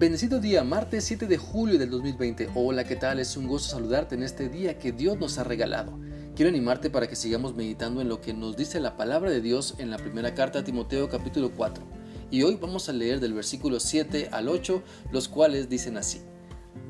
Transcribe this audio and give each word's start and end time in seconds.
Bendecido 0.00 0.40
día, 0.40 0.64
martes 0.64 1.04
7 1.04 1.26
de 1.26 1.36
julio 1.36 1.78
del 1.78 1.90
2020. 1.90 2.48
Hola, 2.54 2.84
¿qué 2.84 2.96
tal? 2.96 3.18
Es 3.18 3.36
un 3.36 3.46
gusto 3.46 3.68
saludarte 3.68 4.14
en 4.14 4.22
este 4.22 4.48
día 4.48 4.78
que 4.78 4.92
Dios 4.92 5.18
nos 5.18 5.36
ha 5.36 5.44
regalado. 5.44 5.92
Quiero 6.34 6.48
animarte 6.48 6.88
para 6.88 7.06
que 7.06 7.16
sigamos 7.16 7.54
meditando 7.54 8.00
en 8.00 8.08
lo 8.08 8.22
que 8.22 8.32
nos 8.32 8.56
dice 8.56 8.80
la 8.80 8.96
palabra 8.96 9.30
de 9.30 9.42
Dios 9.42 9.74
en 9.76 9.90
la 9.90 9.98
primera 9.98 10.34
carta 10.34 10.60
a 10.60 10.64
Timoteo 10.64 11.10
capítulo 11.10 11.52
4. 11.54 11.84
Y 12.30 12.44
hoy 12.44 12.56
vamos 12.58 12.88
a 12.88 12.94
leer 12.94 13.20
del 13.20 13.34
versículo 13.34 13.78
7 13.78 14.30
al 14.32 14.48
8, 14.48 14.82
los 15.12 15.28
cuales 15.28 15.68
dicen 15.68 15.98
así. 15.98 16.22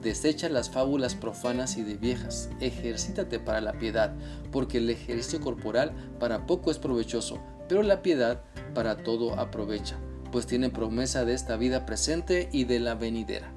Desecha 0.00 0.48
las 0.48 0.70
fábulas 0.70 1.16
profanas 1.16 1.78
y 1.78 1.82
de 1.82 1.96
viejas, 1.96 2.48
ejercítate 2.60 3.40
para 3.40 3.60
la 3.60 3.72
piedad, 3.72 4.14
porque 4.52 4.78
el 4.78 4.88
ejercicio 4.88 5.40
corporal 5.40 5.92
para 6.20 6.46
poco 6.46 6.70
es 6.70 6.78
provechoso, 6.78 7.40
pero 7.68 7.82
la 7.82 8.02
piedad 8.02 8.44
para 8.72 9.02
todo 9.02 9.34
aprovecha 9.34 9.98
pues 10.30 10.46
tiene 10.46 10.70
promesa 10.70 11.24
de 11.24 11.34
esta 11.34 11.56
vida 11.56 11.86
presente 11.86 12.48
y 12.52 12.64
de 12.64 12.80
la 12.80 12.94
venidera. 12.94 13.52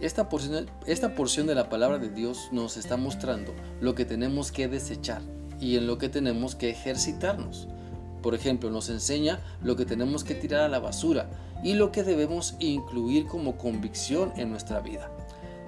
Esta 0.00 0.28
porción, 0.28 0.70
esta 0.86 1.14
porción 1.14 1.46
de 1.46 1.54
la 1.54 1.68
palabra 1.68 1.98
de 1.98 2.10
Dios 2.10 2.48
nos 2.52 2.76
está 2.76 2.96
mostrando 2.96 3.52
lo 3.80 3.94
que 3.94 4.04
tenemos 4.04 4.52
que 4.52 4.68
desechar 4.68 5.22
y 5.60 5.76
en 5.76 5.86
lo 5.86 5.98
que 5.98 6.08
tenemos 6.08 6.54
que 6.54 6.70
ejercitarnos. 6.70 7.68
Por 8.22 8.34
ejemplo, 8.34 8.70
nos 8.70 8.90
enseña 8.90 9.40
lo 9.62 9.76
que 9.76 9.84
tenemos 9.84 10.24
que 10.24 10.34
tirar 10.34 10.62
a 10.62 10.68
la 10.68 10.78
basura 10.78 11.30
y 11.62 11.74
lo 11.74 11.90
que 11.90 12.04
debemos 12.04 12.54
incluir 12.60 13.26
como 13.26 13.56
convicción 13.58 14.32
en 14.36 14.50
nuestra 14.50 14.80
vida. 14.80 15.10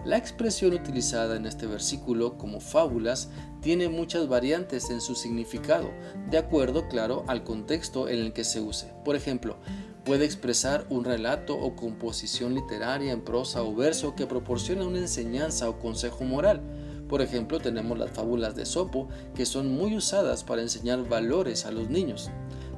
La 0.05 0.17
expresión 0.17 0.73
utilizada 0.73 1.37
en 1.37 1.45
este 1.45 1.67
versículo 1.67 2.39
como 2.39 2.61
fábulas 2.61 3.29
tiene 3.61 3.91
muchas 3.91 4.29
variantes 4.29 4.89
en 4.89 5.03
su 5.03 5.15
significado, 5.15 5.91
de 6.31 6.39
acuerdo, 6.39 6.89
claro, 6.89 7.25
al 7.27 7.45
contexto 7.45 8.09
en 8.09 8.21
el 8.21 8.33
que 8.33 8.45
se 8.45 8.63
use. 8.63 8.95
Por 9.05 9.15
ejemplo, 9.15 9.59
Puede 10.05 10.25
expresar 10.25 10.87
un 10.89 11.05
relato 11.05 11.59
o 11.59 11.77
composición 11.77 12.55
literaria 12.55 13.13
en 13.13 13.21
prosa 13.21 13.63
o 13.63 13.75
verso 13.75 14.15
que 14.17 14.27
proporciona 14.27 14.87
una 14.87 14.99
enseñanza 14.99 15.69
o 15.69 15.79
consejo 15.79 16.25
moral. 16.25 16.63
Por 17.07 17.21
ejemplo, 17.21 17.61
tenemos 17.61 17.99
las 17.99 18.11
fábulas 18.11 18.55
de 18.57 18.65
Sopo, 18.65 19.09
que 19.35 19.45
son 19.45 19.71
muy 19.71 19.95
usadas 19.95 20.43
para 20.43 20.63
enseñar 20.63 21.07
valores 21.07 21.67
a 21.67 21.71
los 21.71 21.91
niños. 21.91 22.31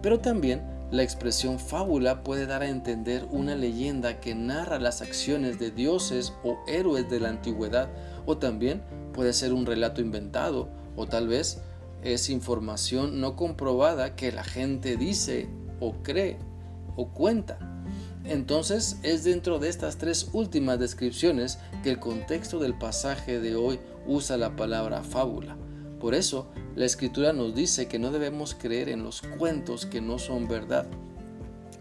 Pero 0.03 0.19
también 0.19 0.63
la 0.91 1.05
expresión 1.05 1.61
fábula 1.61 2.25
puede 2.25 2.47
dar 2.47 2.63
a 2.63 2.69
entender 2.69 3.27
una 3.31 3.55
leyenda 3.55 4.21
que 4.21 4.35
narra 4.35 4.81
las 4.81 5.01
acciones 5.01 5.61
de 5.61 5.71
dioses 5.71 6.33
o 6.43 6.59
héroes 6.67 7.09
de 7.09 7.21
la 7.21 7.29
antigüedad, 7.29 7.89
o 8.27 8.37
también 8.37 8.83
puede 9.15 9.33
ser 9.33 9.53
un 9.53 9.65
relato 9.65 10.01
inventado, 10.01 10.71
o 10.97 11.07
tal 11.07 11.29
vez 11.29 11.63
es 12.03 12.31
información 12.31 13.21
no 13.21 13.37
comprobada 13.37 14.17
que 14.17 14.33
la 14.33 14.43
gente 14.43 14.97
dice 14.97 15.49
o 15.79 15.95
cree 16.03 16.37
o 16.97 17.09
cuenta. 17.09 17.59
Entonces 18.25 18.99
es 19.03 19.25
dentro 19.25 19.59
de 19.59 19.69
estas 19.69 19.99
tres 19.99 20.29
últimas 20.33 20.79
descripciones 20.79 21.59
que 21.83 21.91
el 21.91 21.99
contexto 21.99 22.59
del 22.59 22.75
pasaje 22.75 23.41
de 23.41 23.57
hoy 23.57 23.81
usa 24.07 24.37
la 24.37 24.55
palabra 24.55 25.03
fábula. 25.03 25.57
Por 26.01 26.15
eso 26.15 26.49
la 26.75 26.85
escritura 26.85 27.33
nos 27.33 27.55
dice 27.55 27.89
que 27.89 27.99
no 27.99 28.11
debemos 28.11 28.55
creer 28.55 28.89
en 28.89 29.03
los 29.03 29.23
cuentos 29.23 29.87
que 29.87 30.01
no 30.01 30.19
son 30.19 30.49
verdad. 30.49 30.87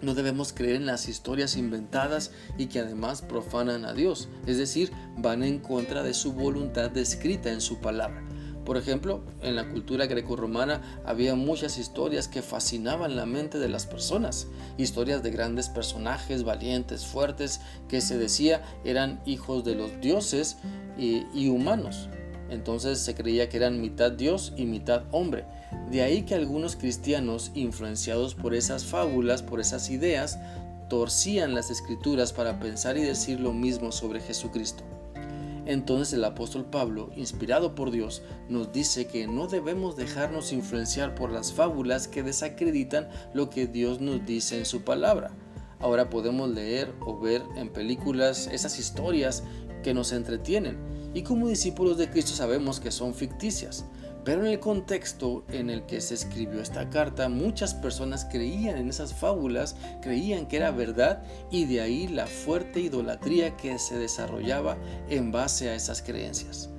No 0.02 0.16
debemos 0.16 0.52
creer 0.52 0.78
en 0.78 0.88
las 0.88 1.08
historias 1.08 1.56
inventadas 1.56 2.32
y 2.58 2.66
que 2.68 2.80
además 2.80 3.22
profanan 3.22 3.86
a 3.86 3.94
Dios, 3.94 4.30
es 4.48 4.58
decir, 4.58 4.92
van 5.18 5.44
en 5.44 5.60
contra 5.60 6.02
de 6.02 6.16
su 6.16 6.34
voluntad 6.34 6.90
descrita 6.90 7.52
en 7.52 7.62
su 7.62 7.78
palabra. 7.78 8.24
Por 8.66 8.78
ejemplo, 8.78 9.22
en 9.42 9.56
la 9.56 9.70
cultura 9.70 10.06
grecorromana 10.06 10.82
había 11.06 11.34
muchas 11.36 11.78
historias 11.78 12.28
que 12.28 12.42
fascinaban 12.42 13.16
la 13.16 13.26
mente 13.26 13.58
de 13.58 13.70
las 13.70 13.88
personas, 13.88 14.48
historias 14.78 15.24
de 15.24 15.32
grandes 15.32 15.70
personajes 15.70 16.44
valientes, 16.44 17.06
fuertes, 17.06 17.62
que 17.88 18.02
se 18.02 18.18
decía 18.18 18.62
eran 18.84 19.20
hijos 19.26 19.64
de 19.64 19.76
los 19.76 20.00
dioses 20.00 20.58
y, 20.98 21.48
humanos. 21.48 22.08
Entonces 22.50 23.00
se 23.00 23.16
creía 23.16 23.50
que 23.50 23.58
eran 23.58 23.82
mitad 23.82 24.12
Dios 24.12 24.54
y 24.58 24.66
mitad 24.66 25.04
hombre. 25.12 25.46
De 25.90 26.04
ahí 26.04 26.24
que 26.24 26.36
algunos 26.36 26.76
cristianos, 26.76 27.52
influenciados 27.56 28.36
por 28.36 28.54
esas 28.54 28.86
fábulas, 28.86 29.42
por 29.42 29.60
esas 29.60 29.90
ideas, 29.90 30.38
torcían 30.90 31.56
las 31.56 31.72
escrituras 31.72 32.34
para 32.34 32.60
pensar 32.60 32.98
y 32.98 33.04
decir 33.04 33.40
lo 33.40 33.54
mismo 33.54 33.92
sobre 33.92 34.20
Jesucristo. 34.20 34.84
Entonces 35.66 36.14
el 36.14 36.24
apóstol 36.24 36.66
Pablo, 36.66 37.12
inspirado 37.16 37.76
por 37.76 37.92
Dios, 37.92 38.24
nos 38.50 38.72
dice 38.72 39.08
que 39.08 39.28
no 39.28 39.48
debemos 39.48 39.96
dejarnos 39.96 40.54
influenciar 40.54 41.14
por 41.14 41.32
las 41.32 41.54
fábulas 41.54 42.08
que 42.08 42.24
desacreditan 42.24 43.10
lo 43.34 43.50
que 43.50 43.68
Dios 43.68 44.02
nos 44.02 44.26
dice 44.26 44.58
en 44.58 44.66
su 44.66 44.82
palabra. 44.82 45.32
Ahora 45.80 46.10
podemos 46.10 46.50
leer 46.50 46.94
o 47.00 47.20
ver 47.20 47.44
en 47.56 47.70
películas 47.70 48.48
esas 48.52 48.80
historias 48.80 49.44
que 49.84 49.94
nos 49.94 50.12
entretienen 50.12 50.78
y 51.14 51.24
como 51.24 51.48
discípulos 51.48 51.98
de 51.98 52.10
Cristo 52.10 52.32
sabemos 52.32 52.80
que 52.80 52.92
son 52.92 53.14
ficticias, 53.14 53.86
pero 54.24 54.42
en 54.42 54.48
el 54.52 54.60
contexto 54.60 55.44
en 55.50 55.70
el 55.70 55.86
que 55.86 56.00
se 56.02 56.14
escribió 56.14 56.62
esta 56.62 56.90
carta, 56.90 57.28
muchas 57.30 57.74
personas 57.74 58.26
creían 58.26 58.78
en 58.78 58.90
esas 58.90 59.14
fábulas, 59.14 59.76
creían 60.02 60.48
que 60.48 60.58
era 60.58 60.72
verdad 60.72 61.24
y 61.50 61.66
de 61.66 61.82
ahí 61.82 62.08
la 62.08 62.28
fuerte 62.28 62.82
idolatría 62.82 63.58
que 63.58 63.80
se 63.80 63.98
desarrollaba 63.98 64.78
en 65.10 65.32
base 65.32 65.70
a 65.70 65.76
esas 65.76 66.02
creencias. 66.02 66.70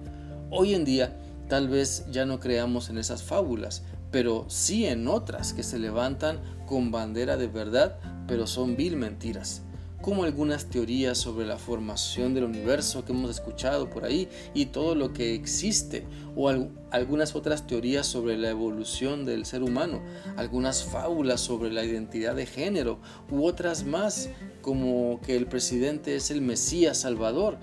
Hoy 0.51 0.75
en 0.75 0.85
día 0.85 1.17
tal 1.49 1.69
vez 1.69 2.07
ya 2.11 2.25
no 2.25 2.39
creamos 2.39 2.91
en 2.91 2.99
esas 2.99 3.23
fábulas, 3.23 3.83
pero 4.11 4.45
sí 4.49 4.87
en 4.87 5.09
otras 5.09 5.53
que 5.53 5.63
se 5.63 5.79
levantan 5.79 6.41
con 6.67 6.91
bandera 6.91 7.37
de 7.37 7.49
verdad, 7.49 7.99
pero 8.29 8.47
son 8.47 8.77
vil 8.77 8.97
mentiras 8.97 9.63
como 10.03 10.25
algunas 10.25 10.67
teorías 10.67 11.17
sobre 11.17 11.47
la 11.47 11.57
formación 11.57 12.35
del 12.35 12.45
universo 12.45 13.05
que 13.05 13.13
hemos 13.13 13.31
escuchado 13.31 13.89
por 13.89 14.05
ahí 14.05 14.29
y 14.53 14.67
todo 14.67 14.95
lo 14.95 15.13
que 15.13 15.35
existe, 15.35 16.05
o 16.37 16.53
algunas 16.91 17.35
otras 17.35 17.67
teorías 17.67 18.07
sobre 18.07 18.37
la 18.37 18.51
evolución 18.51 19.25
del 19.25 19.47
ser 19.47 19.63
humano, 19.63 20.03
algunas 20.37 20.85
fábulas 20.85 21.41
sobre 21.41 21.71
la 21.71 21.85
identidad 21.85 22.35
de 22.35 22.47
género, 22.47 22.99
u 23.31 23.47
otras 23.47 23.85
más 23.85 24.29
como 24.61 25.21
que 25.21 25.37
el 25.37 25.47
presidente 25.47 26.17
es 26.17 26.31
el 26.31 26.43
Mesías 26.43 26.99
Salvador, 26.99 27.59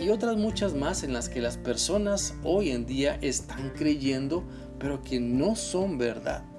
y 0.00 0.08
otras 0.08 0.36
muchas 0.36 0.74
más 0.74 1.02
en 1.02 1.12
las 1.12 1.28
que 1.28 1.42
las 1.42 1.58
personas 1.58 2.34
hoy 2.42 2.70
en 2.70 2.86
día 2.86 3.18
están 3.20 3.70
creyendo, 3.76 4.44
pero 4.78 5.02
que 5.02 5.20
no 5.20 5.56
son 5.56 5.98
verdad. 5.98 6.49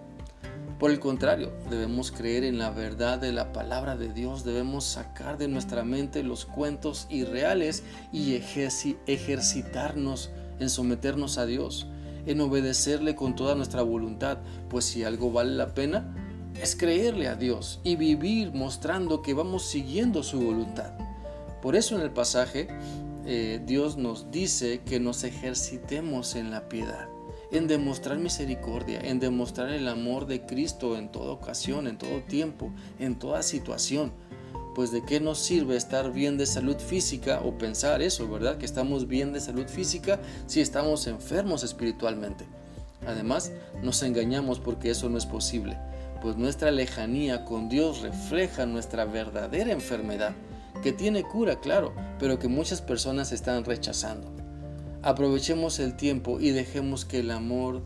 Por 0.81 0.89
el 0.89 0.99
contrario, 0.99 1.53
debemos 1.69 2.11
creer 2.11 2.43
en 2.43 2.57
la 2.57 2.71
verdad 2.71 3.19
de 3.19 3.31
la 3.31 3.53
palabra 3.53 3.95
de 3.95 4.11
Dios, 4.11 4.43
debemos 4.43 4.83
sacar 4.83 5.37
de 5.37 5.47
nuestra 5.47 5.83
mente 5.83 6.23
los 6.23 6.45
cuentos 6.45 7.05
irreales 7.11 7.83
y 8.11 8.33
ejercitarnos 9.05 10.31
en 10.59 10.71
someternos 10.71 11.37
a 11.37 11.45
Dios, 11.45 11.85
en 12.25 12.41
obedecerle 12.41 13.13
con 13.13 13.35
toda 13.35 13.53
nuestra 13.53 13.83
voluntad, 13.83 14.39
pues 14.71 14.85
si 14.85 15.03
algo 15.03 15.31
vale 15.31 15.51
la 15.51 15.75
pena, 15.75 16.15
es 16.59 16.75
creerle 16.75 17.27
a 17.27 17.35
Dios 17.35 17.79
y 17.83 17.95
vivir 17.95 18.51
mostrando 18.51 19.21
que 19.21 19.35
vamos 19.35 19.63
siguiendo 19.67 20.23
su 20.23 20.41
voluntad. 20.41 20.93
Por 21.61 21.75
eso 21.75 21.95
en 21.95 22.01
el 22.01 22.09
pasaje 22.09 22.69
eh, 23.27 23.61
Dios 23.67 23.97
nos 23.97 24.31
dice 24.31 24.81
que 24.83 24.99
nos 24.99 25.25
ejercitemos 25.25 26.33
en 26.33 26.49
la 26.49 26.67
piedad 26.69 27.07
en 27.51 27.67
demostrar 27.67 28.17
misericordia, 28.17 28.99
en 29.01 29.19
demostrar 29.19 29.69
el 29.69 29.87
amor 29.87 30.25
de 30.25 30.45
Cristo 30.45 30.97
en 30.97 31.11
toda 31.11 31.31
ocasión, 31.31 31.87
en 31.87 31.97
todo 31.97 32.21
tiempo, 32.21 32.71
en 32.99 33.19
toda 33.19 33.43
situación. 33.43 34.11
Pues 34.73 34.91
de 34.91 35.03
qué 35.03 35.19
nos 35.19 35.39
sirve 35.39 35.75
estar 35.75 36.13
bien 36.13 36.37
de 36.37 36.45
salud 36.45 36.77
física 36.77 37.41
o 37.43 37.57
pensar 37.57 38.01
eso, 38.01 38.29
¿verdad? 38.29 38.57
Que 38.57 38.65
estamos 38.65 39.07
bien 39.07 39.33
de 39.33 39.41
salud 39.41 39.67
física 39.67 40.19
si 40.47 40.61
estamos 40.61 41.07
enfermos 41.07 41.63
espiritualmente. 41.63 42.45
Además, 43.05 43.51
nos 43.81 44.01
engañamos 44.03 44.59
porque 44.59 44.91
eso 44.91 45.09
no 45.09 45.17
es 45.17 45.25
posible, 45.25 45.77
pues 46.21 46.37
nuestra 46.37 46.71
lejanía 46.71 47.45
con 47.45 47.67
Dios 47.67 48.01
refleja 48.01 48.65
nuestra 48.65 49.05
verdadera 49.05 49.71
enfermedad, 49.71 50.33
que 50.83 50.93
tiene 50.93 51.23
cura, 51.23 51.59
claro, 51.59 51.93
pero 52.19 52.39
que 52.39 52.47
muchas 52.47 52.81
personas 52.81 53.31
están 53.31 53.65
rechazando. 53.65 54.40
Aprovechemos 55.03 55.79
el 55.79 55.95
tiempo 55.95 56.39
y 56.39 56.51
dejemos 56.51 57.05
que 57.05 57.19
el 57.19 57.31
amor 57.31 57.81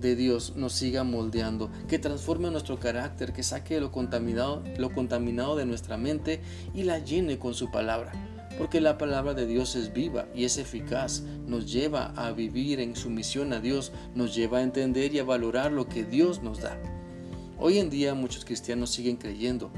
de 0.00 0.16
Dios 0.16 0.54
nos 0.56 0.72
siga 0.72 1.04
moldeando, 1.04 1.70
que 1.88 2.00
transforme 2.00 2.50
nuestro 2.50 2.80
carácter, 2.80 3.32
que 3.32 3.44
saque 3.44 3.80
lo 3.80 3.92
contaminado, 3.92 4.64
lo 4.76 4.92
contaminado 4.92 5.54
de 5.54 5.64
nuestra 5.64 5.96
mente 5.96 6.40
y 6.74 6.82
la 6.82 6.98
llene 6.98 7.38
con 7.38 7.54
su 7.54 7.70
palabra. 7.70 8.12
Porque 8.58 8.80
la 8.80 8.98
palabra 8.98 9.34
de 9.34 9.46
Dios 9.46 9.76
es 9.76 9.92
viva 9.92 10.26
y 10.34 10.44
es 10.44 10.58
eficaz, 10.58 11.22
nos 11.46 11.70
lleva 11.70 12.12
a 12.16 12.32
vivir 12.32 12.80
en 12.80 12.96
sumisión 12.96 13.52
a 13.52 13.60
Dios, 13.60 13.92
nos 14.16 14.34
lleva 14.34 14.58
a 14.58 14.62
entender 14.62 15.14
y 15.14 15.20
a 15.20 15.24
valorar 15.24 15.70
lo 15.70 15.88
que 15.88 16.04
Dios 16.04 16.42
nos 16.42 16.62
da. 16.62 16.76
Hoy 17.58 17.78
en 17.78 17.90
día 17.90 18.14
muchos 18.14 18.44
cristianos 18.44 18.90
siguen 18.90 19.16
creyendo 19.16 19.70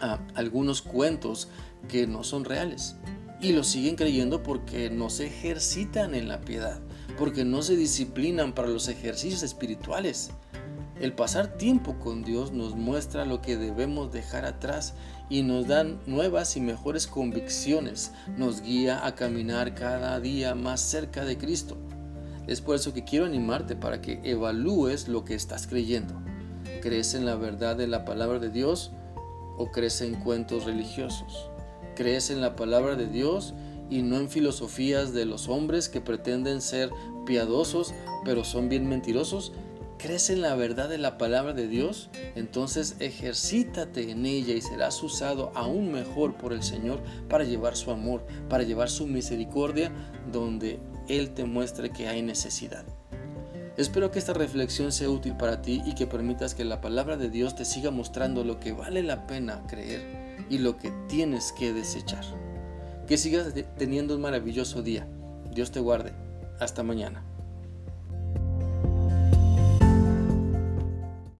a 0.00 0.20
algunos 0.34 0.80
cuentos 0.80 1.48
que 1.88 2.06
no 2.06 2.24
son 2.24 2.44
reales, 2.44 2.96
y 3.40 3.52
lo 3.52 3.62
siguen 3.62 3.96
creyendo 3.96 4.42
porque 4.42 4.90
no 4.90 5.10
se 5.10 5.26
ejercitan 5.26 6.14
en 6.14 6.28
la 6.28 6.40
piedad, 6.40 6.80
porque 7.16 7.44
no 7.44 7.62
se 7.62 7.76
disciplinan 7.76 8.52
para 8.52 8.68
los 8.68 8.88
ejercicios 8.88 9.42
espirituales. 9.42 10.30
El 11.00 11.12
pasar 11.12 11.56
tiempo 11.56 11.98
con 12.00 12.24
Dios 12.24 12.50
nos 12.50 12.74
muestra 12.74 13.24
lo 13.24 13.40
que 13.40 13.56
debemos 13.56 14.10
dejar 14.10 14.44
atrás 14.44 14.94
y 15.30 15.42
nos 15.42 15.68
dan 15.68 16.00
nuevas 16.06 16.56
y 16.56 16.60
mejores 16.60 17.06
convicciones, 17.06 18.12
nos 18.36 18.62
guía 18.62 19.06
a 19.06 19.14
caminar 19.14 19.76
cada 19.76 20.18
día 20.18 20.56
más 20.56 20.80
cerca 20.80 21.24
de 21.24 21.38
Cristo. 21.38 21.76
Es 22.48 22.60
por 22.60 22.74
eso 22.74 22.92
que 22.94 23.04
quiero 23.04 23.26
animarte 23.26 23.76
para 23.76 24.00
que 24.00 24.20
evalúes 24.24 25.06
lo 25.06 25.24
que 25.24 25.34
estás 25.34 25.68
creyendo. 25.68 26.14
¿Crees 26.80 27.14
en 27.14 27.26
la 27.26 27.36
verdad 27.36 27.76
de 27.76 27.86
la 27.86 28.04
palabra 28.04 28.40
de 28.40 28.50
Dios 28.50 28.90
o 29.56 29.70
crees 29.70 30.00
en 30.00 30.14
cuentos 30.14 30.64
religiosos? 30.64 31.50
¿Crees 31.98 32.30
en 32.30 32.40
la 32.40 32.54
palabra 32.54 32.94
de 32.94 33.08
Dios 33.08 33.54
y 33.90 34.02
no 34.02 34.18
en 34.18 34.28
filosofías 34.28 35.12
de 35.12 35.24
los 35.24 35.48
hombres 35.48 35.88
que 35.88 36.00
pretenden 36.00 36.60
ser 36.60 36.90
piadosos 37.26 37.92
pero 38.24 38.44
son 38.44 38.68
bien 38.68 38.88
mentirosos? 38.88 39.50
¿Crees 39.98 40.30
en 40.30 40.40
la 40.40 40.54
verdad 40.54 40.88
de 40.88 40.98
la 40.98 41.18
palabra 41.18 41.54
de 41.54 41.66
Dios? 41.66 42.08
Entonces 42.36 42.94
ejercítate 43.00 44.12
en 44.12 44.26
ella 44.26 44.54
y 44.54 44.60
serás 44.60 45.02
usado 45.02 45.50
aún 45.56 45.90
mejor 45.90 46.36
por 46.36 46.52
el 46.52 46.62
Señor 46.62 47.02
para 47.28 47.42
llevar 47.42 47.76
su 47.76 47.90
amor, 47.90 48.24
para 48.48 48.62
llevar 48.62 48.90
su 48.90 49.08
misericordia 49.08 49.90
donde 50.30 50.78
Él 51.08 51.30
te 51.30 51.46
muestre 51.46 51.90
que 51.90 52.06
hay 52.06 52.22
necesidad. 52.22 52.84
Espero 53.76 54.12
que 54.12 54.20
esta 54.20 54.34
reflexión 54.34 54.92
sea 54.92 55.10
útil 55.10 55.36
para 55.36 55.62
ti 55.62 55.82
y 55.84 55.96
que 55.96 56.06
permitas 56.06 56.54
que 56.54 56.64
la 56.64 56.80
palabra 56.80 57.16
de 57.16 57.28
Dios 57.28 57.56
te 57.56 57.64
siga 57.64 57.90
mostrando 57.90 58.44
lo 58.44 58.60
que 58.60 58.70
vale 58.70 59.02
la 59.02 59.26
pena 59.26 59.64
creer 59.66 60.17
y 60.50 60.58
lo 60.58 60.76
que 60.78 60.92
tienes 61.08 61.52
que 61.52 61.72
desechar. 61.72 62.24
Que 63.06 63.16
sigas 63.16 63.52
teniendo 63.76 64.14
un 64.14 64.20
maravilloso 64.20 64.82
día. 64.82 65.06
Dios 65.54 65.70
te 65.70 65.80
guarde. 65.80 66.12
Hasta 66.60 66.82
mañana. 66.82 67.27